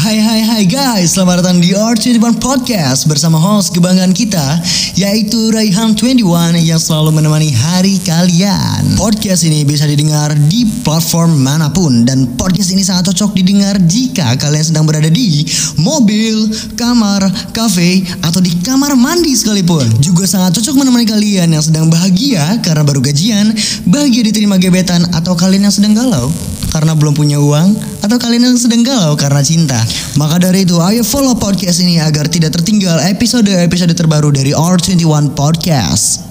[0.00, 4.56] Hai hai hai guys, selamat datang di R21 Podcast bersama host kebanggaan kita
[4.96, 8.96] yaitu Raihan 21 yang selalu menemani hari kalian.
[8.96, 14.40] Podcast ini bisa didengar di platform mana pun dan podcast ini sangat cocok didengar jika
[14.40, 15.44] kalian sedang berada di
[15.76, 16.48] mobil,
[16.80, 19.84] kamar, kafe, atau di kamar mandi sekalipun.
[20.00, 23.52] Juga sangat cocok menemani kalian yang sedang bahagia karena baru gajian,
[23.84, 26.32] bahagia diterima gebetan, atau kalian yang sedang galau
[26.70, 27.74] karena belum punya uang,
[28.06, 29.78] atau kalian yang sedang galau karena cinta.
[30.14, 36.30] Maka dari itu, ayo follow podcast ini agar tidak tertinggal episode-episode terbaru dari R21 Podcast.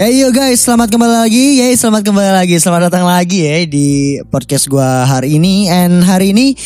[0.00, 1.60] Ya yo guys, selamat kembali lagi.
[1.60, 2.56] Ya selamat kembali lagi.
[2.56, 5.68] Selamat datang lagi ya di podcast gua hari ini.
[5.68, 6.56] And hari ini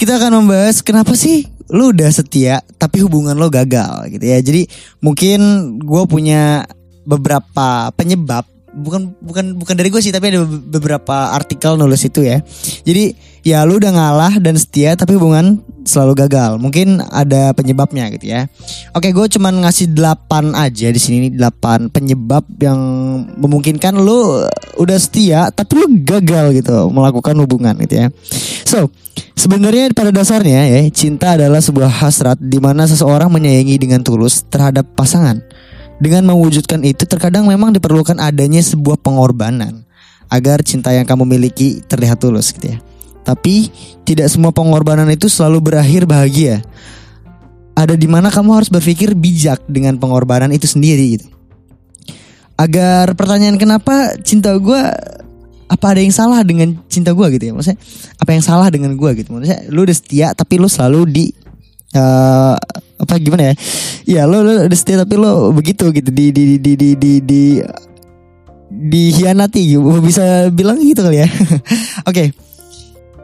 [0.00, 4.40] kita akan membahas kenapa sih lu udah setia tapi hubungan lo gagal gitu ya.
[4.40, 4.64] Jadi
[5.04, 5.40] mungkin
[5.84, 6.64] gue punya
[7.04, 12.38] beberapa penyebab bukan bukan bukan dari gue sih tapi ada beberapa artikel nulis itu ya.
[12.86, 16.56] Jadi ya lu udah ngalah dan setia tapi hubungan selalu gagal.
[16.62, 18.46] Mungkin ada penyebabnya gitu ya.
[18.94, 22.80] Oke gue cuman ngasih 8 aja di sini 8 penyebab yang
[23.36, 24.46] memungkinkan lu
[24.78, 28.06] udah setia tapi lu gagal gitu melakukan hubungan gitu ya.
[28.64, 28.88] So
[29.38, 34.98] Sebenarnya pada dasarnya ya cinta adalah sebuah hasrat di mana seseorang menyayangi dengan tulus terhadap
[34.98, 35.38] pasangan
[35.98, 39.82] dengan mewujudkan itu terkadang memang diperlukan adanya sebuah pengorbanan
[40.30, 42.78] agar cinta yang kamu miliki terlihat tulus gitu ya.
[43.26, 43.68] Tapi
[44.08, 46.64] tidak semua pengorbanan itu selalu berakhir bahagia.
[47.76, 51.26] Ada di mana kamu harus berpikir bijak dengan pengorbanan itu sendiri gitu.
[52.58, 54.80] Agar pertanyaan kenapa cinta gue
[55.68, 57.76] apa ada yang salah dengan cinta gue gitu ya maksudnya
[58.16, 61.24] apa yang salah dengan gue gitu maksudnya lu udah setia tapi lu selalu di
[61.94, 62.56] uh,
[62.98, 63.54] apa gimana ya?
[64.08, 67.42] Ya lo lo udah setia tapi lo begitu gitu di di di di di di
[68.68, 69.80] dihianati gitu.
[70.02, 71.28] Bisa bilang gitu kali ya.
[71.30, 71.54] Oke.
[72.04, 72.28] okay.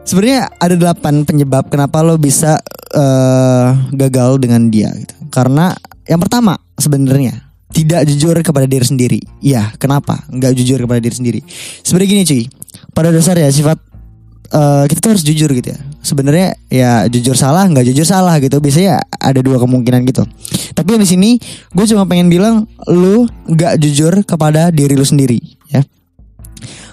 [0.05, 2.61] Sebenarnya ada delapan penyebab kenapa lo bisa
[2.93, 5.17] uh, gagal dengan dia gitu.
[5.33, 5.73] Karena
[6.05, 7.41] yang pertama sebenarnya
[7.73, 9.19] tidak jujur kepada diri sendiri.
[9.41, 10.23] Iya, kenapa?
[10.29, 11.39] Nggak jujur kepada diri sendiri.
[11.81, 12.43] Sebenarnya gini cuy.
[12.93, 13.81] Pada dasarnya sifat
[14.53, 15.79] uh, kita tuh harus jujur gitu ya.
[16.05, 18.61] Sebenarnya ya jujur salah nggak jujur salah gitu.
[18.61, 20.21] Biasanya ada dua kemungkinan gitu.
[20.77, 21.29] Tapi di sini
[21.73, 25.41] gue cuma pengen bilang lu nggak jujur kepada diri lu sendiri
[25.73, 25.81] ya.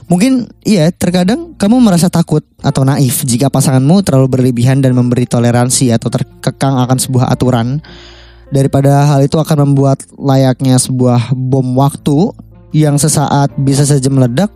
[0.09, 5.93] Mungkin iya terkadang kamu merasa takut atau naif jika pasanganmu terlalu berlebihan dan memberi toleransi
[5.93, 7.85] atau terkekang akan sebuah aturan
[8.53, 12.33] daripada hal itu akan membuat layaknya sebuah bom waktu
[12.77, 14.53] yang sesaat bisa saja meledak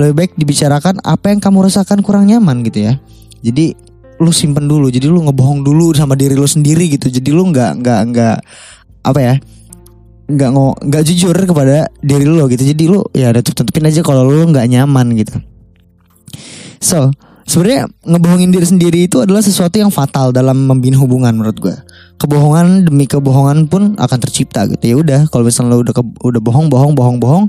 [0.00, 2.96] lebih baik dibicarakan apa yang kamu rasakan kurang nyaman gitu ya
[3.40, 3.74] jadi
[4.20, 4.92] lu simpen dulu.
[4.92, 7.08] Jadi lu ngebohong dulu sama diri lu sendiri gitu.
[7.08, 8.36] Jadi lu nggak nggak nggak
[9.00, 9.34] apa ya
[10.30, 12.62] nggak ngo nggak jujur kepada diri lu gitu.
[12.62, 15.40] Jadi lu ya udah tutupin aja kalau lu nggak nyaman gitu.
[16.84, 17.10] So
[17.48, 21.76] sebenarnya ngebohongin diri sendiri itu adalah sesuatu yang fatal dalam membina hubungan menurut gue
[22.20, 24.84] kebohongan demi kebohongan pun akan tercipta gitu.
[24.84, 27.44] Ya udah kalau misalnya lu udah ke, udah bohong bohong bohong bohong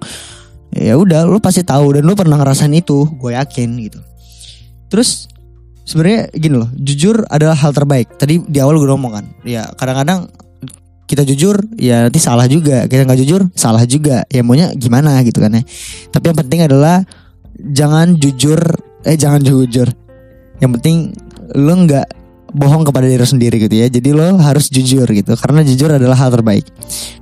[0.72, 4.00] ya udah lu pasti tahu dan lu pernah ngerasain itu gue yakin gitu.
[4.88, 5.31] Terus
[5.84, 10.30] sebenarnya gini loh jujur adalah hal terbaik tadi di awal gue ngomong kan ya kadang-kadang
[11.09, 15.44] kita jujur ya nanti salah juga kita nggak jujur salah juga ya maunya gimana gitu
[15.44, 15.64] kan ya
[16.14, 17.03] tapi yang penting adalah
[17.59, 18.59] jangan jujur
[19.03, 19.92] eh jangan jujur
[20.64, 21.12] yang penting
[21.58, 22.22] lu nggak
[22.52, 23.88] bohong kepada diri sendiri gitu ya.
[23.88, 26.68] Jadi lo harus jujur gitu karena jujur adalah hal terbaik.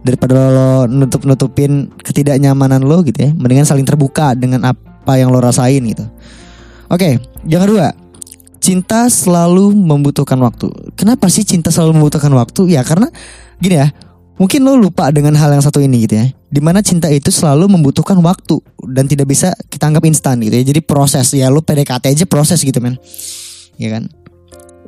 [0.01, 5.81] Daripada lo nutup-nutupin ketidaknyamanan lo gitu ya, mendingan saling terbuka dengan apa yang lo rasain
[5.85, 6.05] gitu.
[6.89, 7.93] Oke, yang kedua,
[8.59, 10.69] cinta selalu membutuhkan waktu.
[10.99, 12.69] Kenapa sih cinta selalu membutuhkan waktu?
[12.69, 13.07] Ya karena
[13.57, 13.87] gini ya,
[14.37, 16.27] mungkin lo lupa dengan hal yang satu ini gitu ya.
[16.49, 18.59] Di mana cinta itu selalu membutuhkan waktu
[18.91, 20.63] dan tidak bisa kita anggap instan gitu ya.
[20.67, 22.99] Jadi proses ya lo PDKT aja proses gitu men.
[23.79, 24.11] Ya kan?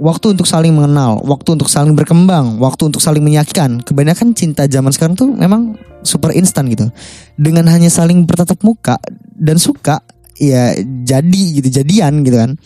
[0.01, 3.85] waktu untuk saling mengenal, waktu untuk saling berkembang, waktu untuk saling menyakitkan.
[3.85, 6.89] Kebanyakan cinta zaman sekarang tuh memang super instan gitu.
[7.37, 8.97] Dengan hanya saling bertatap muka
[9.37, 10.01] dan suka,
[10.41, 10.73] ya
[11.05, 12.57] jadi gitu, jadian gitu kan.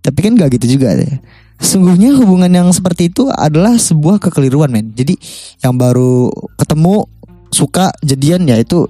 [0.00, 1.20] Tapi kan gak gitu juga deh.
[1.60, 4.96] Sesungguhnya hubungan yang seperti itu adalah sebuah kekeliruan men.
[4.96, 5.12] Jadi
[5.60, 7.04] yang baru ketemu
[7.52, 8.88] suka jadian ya itu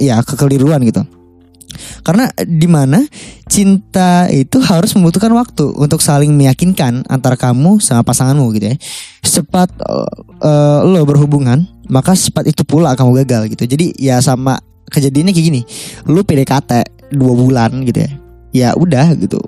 [0.00, 1.04] ya kekeliruan gitu.
[2.00, 3.04] Karena di mana
[3.52, 8.76] cinta itu harus membutuhkan waktu untuk saling meyakinkan antara kamu sama pasanganmu gitu ya.
[9.20, 13.68] Secepat uh, lo berhubungan, maka secepat itu pula kamu gagal gitu.
[13.68, 14.56] Jadi ya sama
[14.88, 15.60] kejadiannya kayak gini.
[16.08, 16.70] Lu PDKT
[17.12, 18.10] dua bulan gitu ya.
[18.56, 19.42] Ya udah gitu.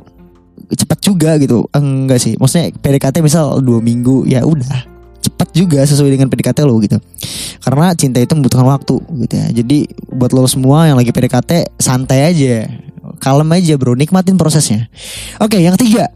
[0.68, 1.64] Cepat juga gitu.
[1.72, 2.36] Enggak sih.
[2.36, 6.96] Maksudnya PDKT misal dua minggu ya udah cepat juga sesuai dengan PDKT lo gitu.
[7.60, 9.46] Karena cinta itu membutuhkan waktu gitu ya.
[9.50, 9.78] Jadi
[10.14, 12.70] buat lo semua yang lagi PDKT santai aja.
[13.18, 14.86] Kalem aja bro, nikmatin prosesnya.
[15.42, 16.10] Oke, yang ketiga.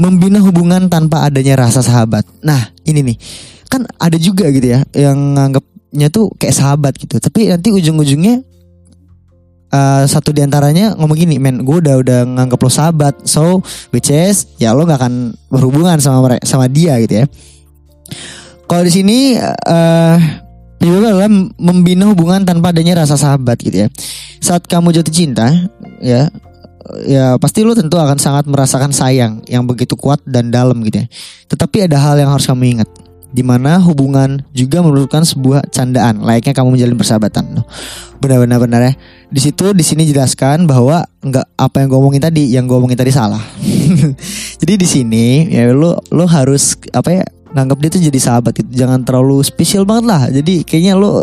[0.00, 2.24] membina hubungan tanpa adanya rasa sahabat.
[2.40, 3.16] Nah, ini nih.
[3.68, 7.20] Kan ada juga gitu ya yang nganggapnya tuh kayak sahabat gitu.
[7.20, 8.40] Tapi nanti ujung-ujungnya
[9.72, 13.62] uh, satu di antaranya ngomong gini, men, gue udah udah nganggap lo sahabat, so
[13.94, 15.14] which is ya lo nggak akan
[15.50, 17.26] berhubungan sama mereka sama dia gitu ya.
[18.70, 20.16] Kalau di sini uh,
[20.80, 23.88] juga adalah membina hubungan tanpa adanya rasa sahabat gitu ya.
[24.38, 25.50] Saat kamu jatuh cinta,
[26.00, 26.30] ya,
[27.04, 31.06] ya pasti lo tentu akan sangat merasakan sayang yang begitu kuat dan dalam gitu ya.
[31.50, 32.88] Tetapi ada hal yang harus kamu ingat
[33.30, 37.62] di mana hubungan juga merupakan sebuah candaan layaknya kamu menjalin persahabatan.
[38.18, 38.92] Benar-benar benar ya.
[39.30, 42.98] Di situ di sini jelaskan bahwa nggak apa yang gue omongin tadi yang gue omongin
[42.98, 43.40] tadi salah.
[44.60, 48.70] Jadi di sini ya lo lo harus apa ya nganggap dia tuh jadi sahabat itu
[48.70, 50.22] jangan terlalu spesial banget lah.
[50.30, 51.22] Jadi kayaknya lo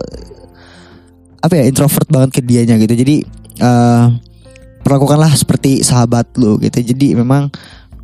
[1.43, 2.95] apa ya introvert banget ke dianya gitu.
[2.95, 3.23] Jadi
[3.63, 4.11] uh,
[4.83, 6.79] perlakukanlah seperti sahabat lo gitu.
[6.83, 7.51] Jadi memang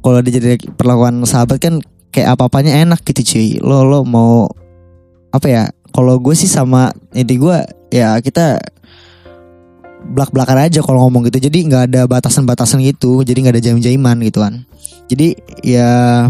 [0.04, 1.80] kalau dia jadi perlakuan sahabat kan
[2.14, 3.58] kayak apa apanya enak gitu cuy.
[3.58, 4.46] Lo lo mau
[5.34, 7.58] apa ya kalau gue sih sama ini gue
[7.90, 8.62] ya kita
[10.14, 11.50] belak belakan aja kalau ngomong gitu.
[11.50, 13.26] Jadi nggak ada batasan batasan gitu.
[13.26, 14.62] Jadi nggak ada jam jaman gitu kan.
[15.10, 15.34] Jadi
[15.66, 16.30] ya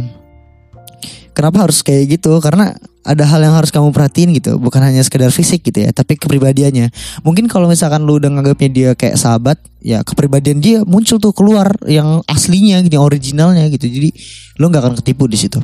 [1.33, 5.27] kenapa harus kayak gitu karena ada hal yang harus kamu perhatiin gitu bukan hanya sekedar
[5.29, 6.87] fisik gitu ya tapi kepribadiannya
[7.27, 11.75] mungkin kalau misalkan lu udah nganggapnya dia kayak sahabat ya kepribadian dia muncul tuh keluar
[11.83, 14.09] yang aslinya gini originalnya gitu jadi
[14.57, 15.59] lu nggak akan ketipu di situ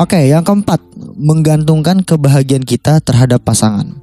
[0.00, 0.80] oke yang keempat
[1.20, 4.00] menggantungkan kebahagiaan kita terhadap pasangan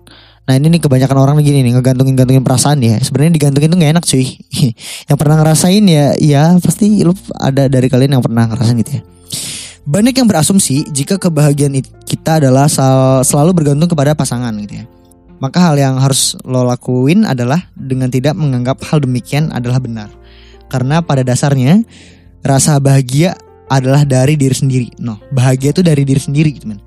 [0.49, 2.97] Nah ini nih kebanyakan orang gini nih ngegantungin gantungin perasaan ya.
[2.97, 4.25] Sebenarnya digantungin tuh gak enak cuy.
[5.13, 9.01] yang pernah ngerasain ya, ya pasti lu ada dari kalian yang pernah ngerasain gitu ya.
[9.89, 11.73] Banyak yang berasumsi jika kebahagiaan
[12.05, 14.85] kita adalah sel selalu bergantung kepada pasangan gitu ya.
[15.41, 20.13] Maka hal yang harus lo lakuin adalah dengan tidak menganggap hal demikian adalah benar.
[20.69, 21.81] Karena pada dasarnya
[22.45, 23.33] rasa bahagia
[23.65, 24.93] adalah dari diri sendiri.
[25.01, 26.77] No, bahagia itu dari diri sendiri gitu men.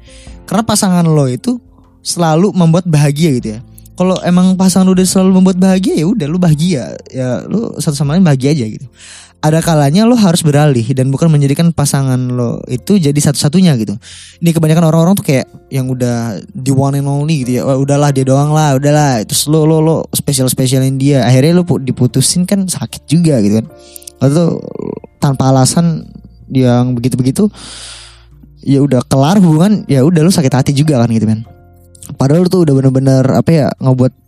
[0.47, 1.59] Karena pasangan lo itu
[2.07, 3.61] selalu membuat bahagia gitu ya.
[3.99, 7.99] Kalau emang pasangan lo udah selalu membuat bahagia ya udah lo bahagia ya lo satu
[7.99, 8.87] sama lain bahagia aja gitu
[9.43, 13.99] ada kalanya lo harus beralih dan bukan menjadikan pasangan lo itu jadi satu-satunya gitu.
[14.39, 17.67] Ini kebanyakan orang-orang tuh kayak yang udah di one and only gitu ya.
[17.67, 19.27] Oh, udahlah dia doang lah, udahlah.
[19.27, 21.27] Terus lo lo lo spesial spesialin dia.
[21.27, 23.67] Akhirnya lo diputusin kan sakit juga gitu kan.
[24.23, 24.63] Atau
[25.19, 26.07] tanpa alasan
[26.47, 27.51] yang begitu-begitu
[28.63, 31.43] ya udah kelar hubungan ya udah lo sakit hati juga kan gitu kan.
[32.15, 34.22] Padahal lo tuh udah bener-bener apa ya ngebuat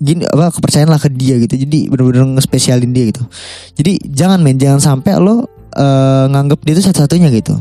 [0.00, 1.54] gini apa kepercayaan lah ke dia gitu.
[1.60, 3.22] Jadi bener-bener ngespesialin dia gitu.
[3.76, 5.44] Jadi jangan main jangan sampai lo
[5.76, 7.54] uh, nganggap dia itu satu-satunya gitu.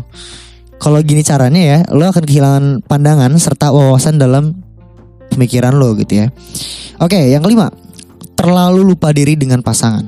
[0.80, 4.56] Kalau gini caranya ya lo akan kehilangan pandangan serta wawasan dalam
[5.36, 6.32] pemikiran lo gitu ya.
[7.04, 7.68] Oke yang kelima.
[8.40, 10.08] Terlalu lupa diri dengan pasangan.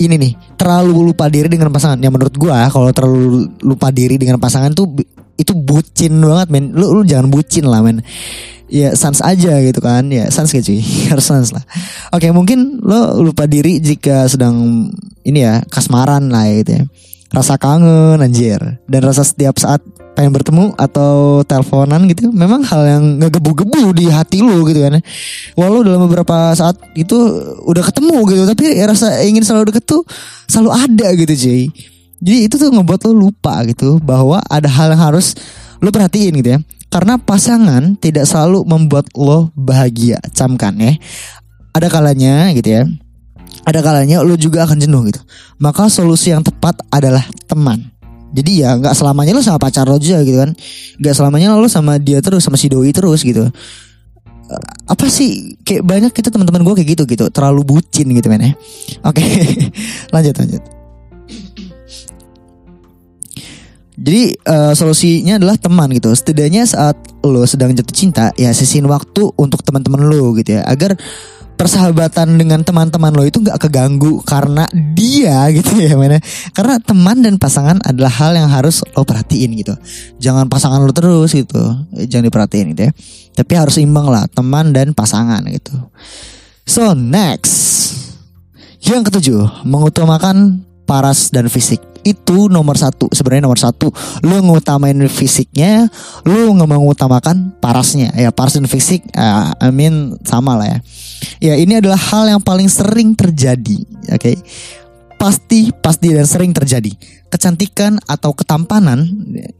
[0.00, 2.00] Ini nih terlalu lupa diri dengan pasangan.
[2.00, 4.88] Yang menurut gua kalau terlalu lupa diri dengan pasangan tuh
[5.36, 6.72] itu bucin banget men.
[6.72, 8.00] Lu lu jangan bucin lah men
[8.68, 10.06] ya sans aja gitu kan.
[10.12, 10.80] Ya sans gak cuy
[11.12, 11.64] harus sans lah.
[12.14, 14.88] Oke mungkin lo lupa diri jika sedang
[15.24, 16.84] ini ya kasmaran lah ya gitu ya.
[17.28, 18.60] Rasa kangen anjir.
[18.88, 19.84] Dan rasa setiap saat
[20.18, 24.98] pengen bertemu atau teleponan gitu memang hal yang ngegebu-gebu di hati lo gitu kan
[25.54, 27.14] walau dalam beberapa saat itu
[27.62, 30.02] udah ketemu gitu tapi rasa ingin selalu deket tuh
[30.50, 31.62] selalu ada gitu cuy
[32.18, 35.38] jadi itu tuh ngebuat lo lupa gitu bahwa ada hal yang harus
[35.78, 40.96] lo perhatiin gitu ya karena pasangan tidak selalu membuat lo bahagia, camkan ya.
[41.76, 42.82] Ada kalanya gitu ya.
[43.68, 45.20] Ada kalanya lo juga akan jenuh gitu.
[45.60, 47.92] Maka solusi yang tepat adalah teman.
[48.32, 50.56] Jadi ya nggak selamanya lo sama pacar lo juga gitu kan.
[50.96, 53.44] Nggak selamanya lo sama dia terus sama si doi terus gitu.
[54.88, 58.52] Apa sih kayak banyak kita teman-teman gue kayak gitu gitu terlalu bucin gitu men ya.
[59.04, 59.20] Oke
[60.16, 60.77] lanjut lanjut.
[63.98, 66.14] Jadi uh, solusinya adalah teman gitu.
[66.14, 66.94] Setidaknya saat
[67.26, 70.94] lo sedang jatuh cinta, ya sisin waktu untuk teman-teman lo gitu ya, agar
[71.58, 76.22] persahabatan dengan teman-teman lo itu nggak keganggu karena dia gitu ya mana
[76.54, 79.74] karena teman dan pasangan adalah hal yang harus lo perhatiin gitu.
[80.22, 81.58] Jangan pasangan lo terus gitu.
[81.98, 82.92] Jangan diperhatiin gitu ya.
[83.34, 85.74] Tapi harus imbang lah teman dan pasangan gitu.
[86.62, 87.90] So next.
[88.78, 93.92] Yang ketujuh mengutamakan paras dan fisik itu nomor satu sebenarnya nomor satu.
[94.24, 95.92] Lu ngutamain fisiknya
[96.24, 98.16] lu mengutamakan parasnya.
[98.16, 100.78] Ya paras dan fisik uh, I mean sama lah ya.
[101.38, 104.18] Ya ini adalah hal yang paling sering terjadi oke?
[104.18, 104.36] Okay?
[105.18, 106.94] pasti pasti dan sering terjadi.
[107.28, 109.04] Kecantikan atau ketampanan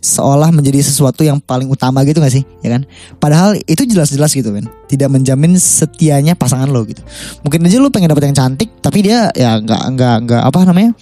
[0.01, 2.47] seolah menjadi sesuatu yang paling utama gitu gak sih?
[2.65, 2.89] Ya kan?
[3.21, 7.03] Padahal itu jelas-jelas gitu kan tidak menjamin setianya pasangan lo gitu.
[7.45, 10.97] Mungkin aja lo pengen dapet yang cantik tapi dia ya nggak nggak nggak apa namanya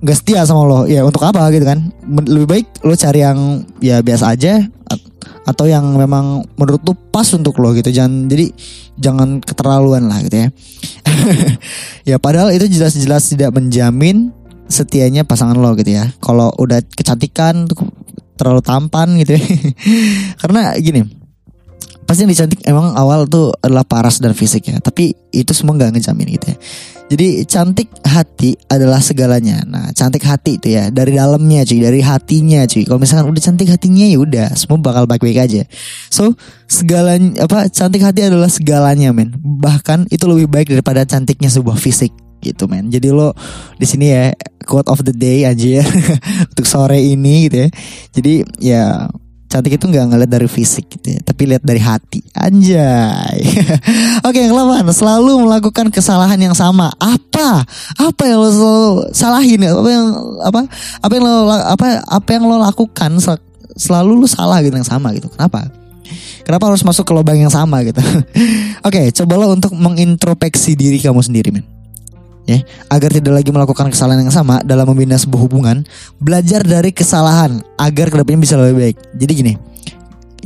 [0.00, 0.80] nggak setia sama lo.
[0.84, 1.92] Ya untuk apa gitu kan?
[2.06, 4.60] Lebih baik lo cari yang ya biasa aja
[4.90, 5.08] at-
[5.46, 7.88] atau yang memang menurut lo pas untuk lo gitu.
[7.92, 8.50] Jangan jadi
[8.96, 10.48] jangan keterlaluan lah gitu ya.
[12.06, 14.30] Ya padahal itu jelas-jelas tidak menjamin
[14.70, 16.10] setianya pasangan lo gitu ya.
[16.22, 17.66] Kalau udah kecantikan
[18.38, 19.42] terlalu tampan gitu ya.
[20.40, 21.25] Karena gini
[22.06, 25.98] pasti yang dicantik emang awal tuh adalah paras dan fisik ya tapi itu semua nggak
[25.98, 26.58] ngejamin gitu ya.
[27.06, 29.62] Jadi cantik hati adalah segalanya.
[29.62, 31.78] Nah cantik hati itu ya dari dalamnya cuy.
[31.78, 32.82] Dari hatinya cuy.
[32.82, 35.62] Kalau misalkan udah cantik hatinya ya udah semua bakal baik-baik aja.
[36.10, 36.34] So
[36.66, 39.38] segalanya apa cantik hati adalah segalanya men.
[39.38, 42.10] Bahkan itu lebih baik daripada cantiknya sebuah fisik
[42.42, 42.90] gitu men.
[42.90, 43.38] Jadi lo
[43.78, 44.34] di sini ya
[44.66, 45.86] quote of the day aja ya
[46.50, 47.68] untuk sore ini gitu ya.
[48.18, 48.82] Jadi ya
[49.46, 52.20] cantik itu nggak ngeliat dari fisik gitu ya, tapi lihat dari hati.
[52.34, 53.38] Anjay.
[54.26, 56.90] Oke, yang delapan, selalu melakukan kesalahan yang sama.
[56.98, 57.62] Apa?
[57.98, 59.60] Apa yang lo selalu salahin?
[59.62, 60.06] Apa yang
[60.42, 60.60] apa?
[61.02, 63.44] Apa yang lo apa apa yang lo lakukan sel-
[63.78, 65.30] selalu lo salah gitu yang sama gitu.
[65.30, 65.70] Kenapa?
[66.46, 67.98] Kenapa harus masuk ke lubang yang sama gitu?
[68.86, 71.75] Oke, cobalah untuk mengintrospeksi diri kamu sendiri, men
[72.46, 75.82] ya agar tidak lagi melakukan kesalahan yang sama dalam membina sebuah hubungan
[76.22, 78.96] belajar dari kesalahan agar ke depannya bisa lebih baik.
[79.18, 79.52] Jadi gini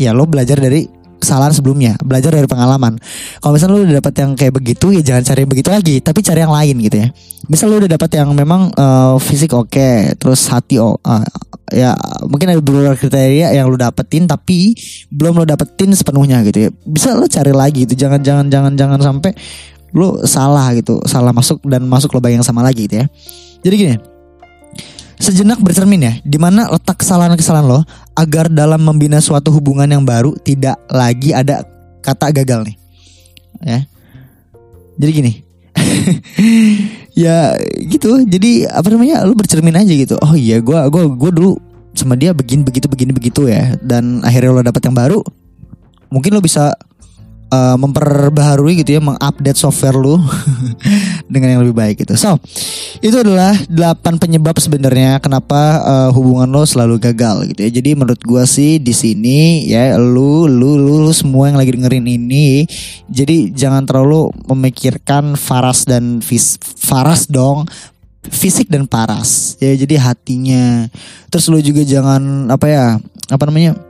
[0.01, 0.89] ya lo belajar dari
[1.21, 2.97] kesalahan sebelumnya belajar dari pengalaman.
[3.45, 6.21] Kalau misalnya lo udah dapat yang kayak begitu ya jangan cari yang begitu lagi tapi
[6.25, 7.09] cari yang lain gitu ya.
[7.53, 11.29] Misal lo udah dapat yang memang eh, fisik oke terus hati oh, eh,
[11.71, 11.93] ya
[12.25, 14.73] mungkin ada beberapa kriteria yang lo dapetin tapi
[15.13, 16.71] belum lo dapetin sepenuhnya gitu ya.
[16.89, 19.37] Bisa lo cari lagi itu jangan jangan jangan jangan sampai
[19.91, 23.07] lu salah gitu salah masuk dan masuk lubang yang sama lagi gitu ya.
[23.61, 23.97] Jadi gini
[25.21, 27.85] sejenak bercermin ya di mana letak kesalahan-kesalahan lo
[28.17, 31.61] agar dalam membina suatu hubungan yang baru tidak lagi ada
[32.01, 32.77] kata gagal nih
[33.61, 33.79] ya.
[35.01, 35.33] Jadi gini
[37.23, 37.53] ya
[37.85, 40.17] gitu jadi apa namanya lu bercermin aja gitu.
[40.25, 41.61] Oh iya gua gua gua dulu
[41.93, 45.21] sama dia begini begitu begini begitu ya dan akhirnya lo dapet yang baru
[46.09, 46.73] mungkin lo bisa
[47.51, 50.19] uh, memperbaharui gitu ya, mengupdate software lu
[51.33, 52.17] dengan yang lebih baik gitu.
[52.17, 52.41] So,
[53.05, 57.71] itu adalah 8 penyebab sebenarnya kenapa uh, hubungan lo selalu gagal gitu ya.
[57.71, 62.07] Jadi menurut gua sih di sini ya lu lu lu, lu semua yang lagi dengerin
[62.07, 62.65] ini
[63.11, 67.67] jadi jangan terlalu memikirkan Faras dan Fis Faras dong
[68.21, 70.93] fisik dan paras ya jadi hatinya
[71.33, 72.87] terus lu juga jangan apa ya
[73.33, 73.81] apa namanya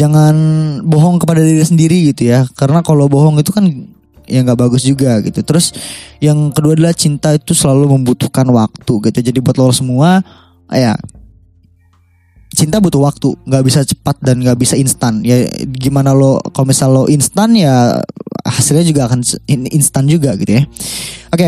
[0.00, 0.34] jangan
[0.80, 2.48] bohong kepada diri sendiri gitu ya.
[2.56, 3.68] Karena kalau bohong itu kan
[4.24, 5.44] ya nggak bagus juga gitu.
[5.44, 5.76] Terus
[6.24, 9.18] yang kedua adalah cinta itu selalu membutuhkan waktu gitu.
[9.20, 10.24] Jadi buat lo semua
[10.72, 10.96] ya
[12.56, 13.36] cinta butuh waktu.
[13.44, 15.20] Nggak bisa cepat dan nggak bisa instan.
[15.20, 18.00] Ya gimana lo kalau misal lo instan ya
[18.48, 19.20] hasilnya juga akan
[19.68, 20.64] instan juga gitu ya.
[21.28, 21.44] Oke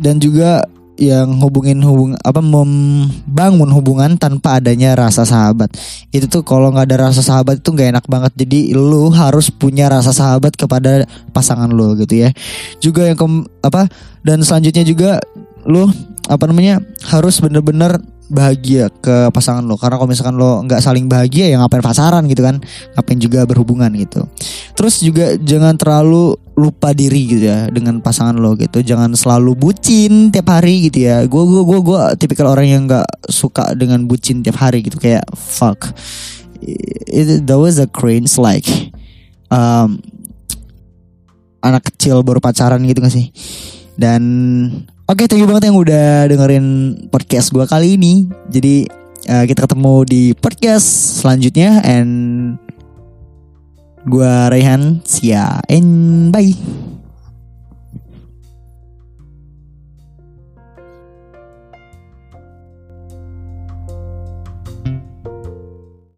[0.00, 0.64] dan juga
[1.02, 5.74] yang hubungin hubung apa membangun hubungan tanpa adanya rasa sahabat.
[6.14, 8.32] Itu tuh kalau nggak ada rasa sahabat itu nggak enak banget.
[8.46, 11.02] Jadi lu harus punya rasa sahabat kepada
[11.34, 12.30] pasangan lu gitu ya.
[12.78, 13.90] Juga yang kem- apa
[14.22, 15.18] dan selanjutnya juga
[15.66, 15.90] lu
[16.30, 16.78] apa namanya
[17.10, 17.98] harus bener-bener
[18.32, 19.76] bahagia ke pasangan lo.
[19.76, 22.58] Karena kalau misalkan lo nggak saling bahagia ya ngapain pacaran gitu kan?
[22.96, 24.24] Ngapain juga berhubungan gitu.
[24.72, 28.80] Terus juga jangan terlalu lupa diri gitu ya dengan pasangan lo gitu.
[28.80, 31.28] Jangan selalu bucin tiap hari gitu ya.
[31.28, 34.96] Gue gue gue gue tipikal orang yang nggak suka dengan bucin tiap hari gitu.
[34.96, 35.92] Kayak fuck.
[37.12, 38.64] It that was a cringe like
[39.52, 40.00] um,
[41.62, 43.30] anak kecil baru pacaran gitu gak sih?
[43.94, 44.22] Dan
[45.12, 46.66] oke thank you banget yang udah dengerin
[47.12, 48.32] podcast gua kali ini.
[48.48, 48.88] Jadi
[49.28, 52.56] eh, kita ketemu di podcast selanjutnya and
[54.08, 55.04] gua Raihan.
[55.04, 56.91] See ya and bye